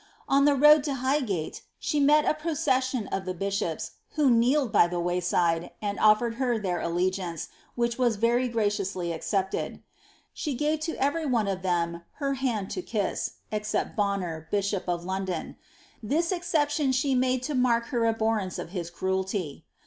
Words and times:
On 0.27 0.45
the 0.45 0.55
road 0.55 0.83
to 0.85 0.95
Highgate 0.95 1.61
the 1.79 1.99
met 1.99 2.25
a 2.25 2.33
procession 2.33 3.05
of 3.09 3.25
the 3.25 3.35
bishops, 3.35 3.91
who 4.15 4.31
kneeled 4.31 4.71
by 4.71 4.87
the 4.87 4.99
way 4.99 5.19
side, 5.19 5.69
and 5.79 5.99
ofiered 5.99 6.37
her 6.37 6.57
their 6.57 6.79
allegiance, 6.81 7.49
which 7.75 7.99
was 7.99 8.15
very 8.15 8.49
ipraciously 8.49 9.13
accepted.' 9.13 9.83
She 10.33 10.55
gave 10.55 10.79
to 10.89 10.95
every 10.95 11.27
one 11.27 11.47
of 11.47 11.61
them 11.61 12.01
her 12.13 12.33
hand 12.33 12.71
to 12.71 12.81
kiss 12.81 13.33
excepting 13.51 13.93
Bonner, 13.95 14.47
bishop 14.49 14.89
of 14.89 15.05
London.' 15.05 15.55
This 16.01 16.31
exception 16.31 16.91
she 16.91 17.13
made 17.13 17.43
to 17.43 17.53
mark 17.53 17.89
her 17.89 18.07
abhorrence 18.07 18.57
of 18.57 18.71
his 18.71 18.89
cruelty. 18.89 19.65